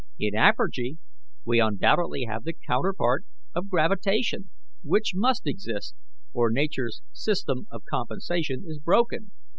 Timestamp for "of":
3.53-3.69, 7.69-7.83